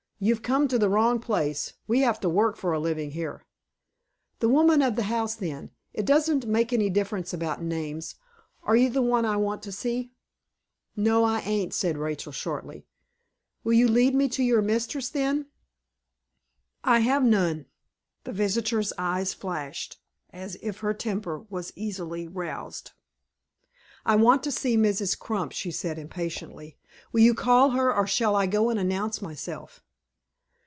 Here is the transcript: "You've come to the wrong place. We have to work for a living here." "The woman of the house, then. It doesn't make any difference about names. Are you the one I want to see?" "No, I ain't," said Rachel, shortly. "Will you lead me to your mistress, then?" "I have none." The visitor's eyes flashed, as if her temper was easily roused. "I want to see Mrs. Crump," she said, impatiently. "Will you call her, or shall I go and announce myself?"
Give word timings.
"You've 0.23 0.43
come 0.43 0.67
to 0.67 0.77
the 0.77 0.87
wrong 0.87 1.17
place. 1.19 1.73
We 1.87 2.01
have 2.01 2.19
to 2.19 2.29
work 2.29 2.55
for 2.55 2.73
a 2.73 2.79
living 2.79 3.09
here." 3.09 3.43
"The 4.37 4.49
woman 4.49 4.83
of 4.83 4.95
the 4.95 5.01
house, 5.09 5.33
then. 5.33 5.71
It 5.93 6.05
doesn't 6.05 6.45
make 6.45 6.71
any 6.71 6.91
difference 6.91 7.33
about 7.33 7.63
names. 7.63 8.13
Are 8.61 8.75
you 8.75 8.91
the 8.91 9.01
one 9.01 9.25
I 9.25 9.37
want 9.37 9.63
to 9.63 9.71
see?" 9.71 10.11
"No, 10.95 11.23
I 11.23 11.39
ain't," 11.39 11.73
said 11.73 11.97
Rachel, 11.97 12.31
shortly. 12.31 12.85
"Will 13.63 13.73
you 13.73 13.87
lead 13.87 14.13
me 14.13 14.29
to 14.29 14.43
your 14.43 14.61
mistress, 14.61 15.09
then?" 15.09 15.47
"I 16.83 16.99
have 16.99 17.23
none." 17.23 17.65
The 18.23 18.31
visitor's 18.31 18.93
eyes 18.99 19.33
flashed, 19.33 19.99
as 20.29 20.55
if 20.61 20.81
her 20.81 20.93
temper 20.93 21.39
was 21.49 21.73
easily 21.75 22.27
roused. 22.27 22.91
"I 24.05 24.15
want 24.17 24.43
to 24.43 24.51
see 24.51 24.77
Mrs. 24.77 25.17
Crump," 25.17 25.51
she 25.53 25.71
said, 25.71 25.97
impatiently. 25.97 26.77
"Will 27.11 27.21
you 27.21 27.33
call 27.33 27.71
her, 27.71 27.91
or 27.91 28.05
shall 28.05 28.35
I 28.35 28.45
go 28.45 28.69
and 28.69 28.79
announce 28.79 29.19
myself?" 29.19 29.81